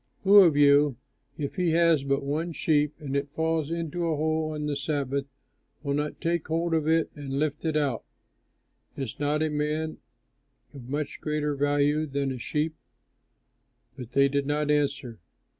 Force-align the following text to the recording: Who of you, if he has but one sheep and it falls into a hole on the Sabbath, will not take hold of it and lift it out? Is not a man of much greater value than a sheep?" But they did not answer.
Who 0.23 0.39
of 0.39 0.57
you, 0.57 0.95
if 1.37 1.57
he 1.57 1.69
has 1.73 2.03
but 2.03 2.23
one 2.23 2.53
sheep 2.53 2.95
and 2.97 3.15
it 3.15 3.29
falls 3.35 3.69
into 3.69 4.07
a 4.07 4.15
hole 4.15 4.51
on 4.53 4.65
the 4.65 4.75
Sabbath, 4.75 5.27
will 5.83 5.93
not 5.93 6.19
take 6.19 6.47
hold 6.47 6.73
of 6.73 6.87
it 6.87 7.11
and 7.13 7.37
lift 7.37 7.65
it 7.65 7.77
out? 7.77 8.03
Is 8.97 9.19
not 9.19 9.43
a 9.43 9.49
man 9.51 9.99
of 10.73 10.89
much 10.89 11.21
greater 11.21 11.53
value 11.55 12.07
than 12.07 12.31
a 12.31 12.39
sheep?" 12.39 12.73
But 13.95 14.13
they 14.13 14.27
did 14.27 14.47
not 14.47 14.71
answer. 14.71 15.19